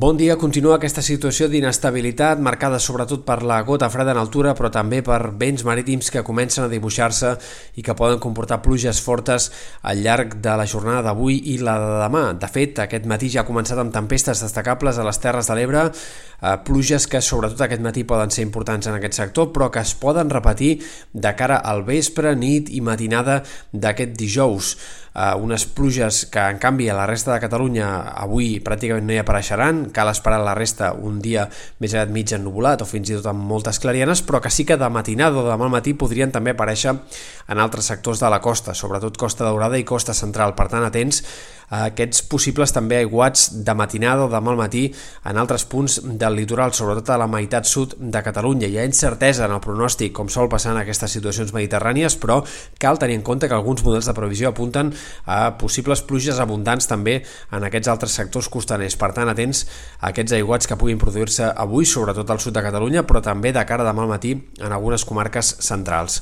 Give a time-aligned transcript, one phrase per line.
[0.00, 0.32] Bon dia.
[0.40, 5.34] Continua aquesta situació d'inestabilitat marcada sobretot per la gota freda en altura però també per
[5.36, 7.34] vents marítims que comencen a dibuixar-se
[7.76, 9.50] i que poden comportar pluges fortes
[9.82, 12.22] al llarg de la jornada d'avui i la de demà.
[12.32, 15.84] De fet, aquest matí ja ha començat amb tempestes destacables a les Terres de l'Ebre,
[15.90, 19.92] eh, pluges que sobretot aquest matí poden ser importants en aquest sector però que es
[19.92, 20.78] poden repetir
[21.12, 23.42] de cara al vespre, nit i matinada
[23.72, 24.76] d'aquest dijous.
[25.10, 27.86] Eh, unes pluges que en canvi a la resta de Catalunya
[28.22, 31.48] avui pràcticament no hi apareixeran, cal esperar la resta un dia
[31.82, 34.78] més aviat mig ennubulat o fins i tot amb moltes clarianes, però que sí que
[34.78, 38.74] de matinada o demà al matí podrien també aparèixer en altres sectors de la costa,
[38.74, 40.54] sobretot Costa Daurada i Costa Central.
[40.54, 41.24] Per tant, atents
[41.70, 44.82] aquests possibles també aiguats de matinada o demà al matí
[45.26, 48.66] en altres punts del litoral, sobretot a la meitat sud de Catalunya.
[48.66, 52.40] Hi ha incertesa en el pronòstic, com sol passar en aquestes situacions mediterrànies, però
[52.82, 54.92] cal tenir en compte que alguns models de previsió apunten
[55.26, 57.20] a possibles pluges abundants també
[57.54, 58.98] en aquests altres sectors costaners.
[58.98, 59.66] Per tant, atents
[60.00, 63.66] a aquests aiguats que puguin produir-se avui, sobretot al sud de Catalunya, però també de
[63.66, 66.20] cara a demà al matí en algunes comarques centrals.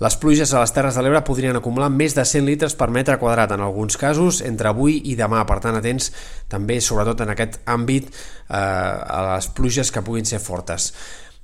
[0.00, 3.18] Les pluges a les Terres de l'Ebre podrien acumular més de 100 litres per metre
[3.20, 6.08] quadrat en alguns casos entre avui i demà, per tant atents
[6.48, 10.94] també sobretot en aquest àmbit eh, a les pluges que puguin ser fortes.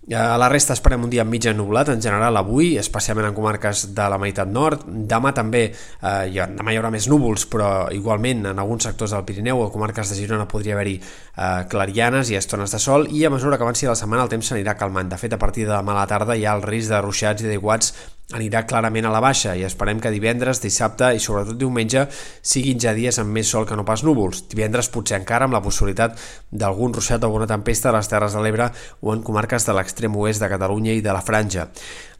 [0.07, 4.05] A la resta esperem un dia mig ennublat en general avui, especialment en comarques de
[4.09, 4.87] la meitat nord.
[4.87, 9.13] Demà també eh, hi ha, demà hi haurà més núvols, però igualment en alguns sectors
[9.13, 13.27] del Pirineu o comarques de Girona podria haver-hi eh, clarianes i estones de sol i
[13.27, 15.13] a mesura que avanci la setmana el temps s'anirà calmant.
[15.13, 17.43] De fet, a partir de demà a la tarda hi ha el risc de ruixats
[17.43, 17.93] i d'aiguats
[18.35, 22.07] anirà clarament a la baixa i esperem que divendres, dissabte i sobretot diumenge
[22.43, 24.43] siguin ja dies amb més sol que no pas núvols.
[24.51, 26.19] Divendres potser encara amb la possibilitat
[26.51, 30.19] d'algun ruixat o alguna tempesta a les Terres de l'Ebre o en comarques de l'extrem
[30.19, 31.69] oest de Catalunya i de la Franja.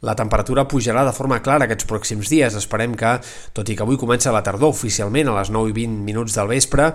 [0.07, 2.55] La temperatura pujarà de forma clara aquests pròxims dies.
[2.55, 3.17] Esperem que,
[3.51, 6.53] tot i que avui comença la tardor oficialment a les 9 i 20 minuts del
[6.53, 6.93] vespre,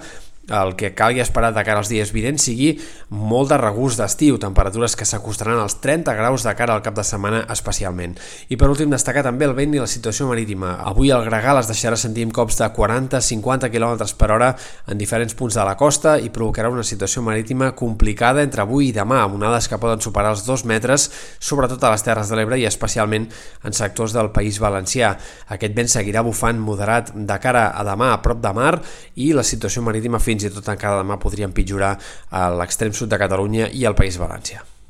[0.49, 2.73] el que calgui esperar de cara als dies vinents sigui
[3.15, 7.05] molt de regust d'estiu, temperatures que s'acostaran als 30 graus de cara al cap de
[7.07, 8.17] setmana especialment.
[8.51, 10.75] I per últim destacar també el vent i la situació marítima.
[10.83, 14.51] Avui el gregal es deixarà sentir amb cops de 40-50 km per hora
[14.91, 18.97] en diferents punts de la costa i provocarà una situació marítima complicada entre avui i
[18.97, 21.09] demà, amb onades que poden superar els 2 metres,
[21.39, 23.29] sobretot a les Terres de l'Ebre i especialment
[23.63, 25.15] en sectors del País Valencià.
[25.55, 28.75] Aquest vent seguirà bufant moderat de cara a demà a prop de mar
[29.15, 31.95] i la situació marítima fins fins i tot encara demà podria empitjorar
[32.31, 34.73] a l'extrem sud de Catalunya i al País Valencià.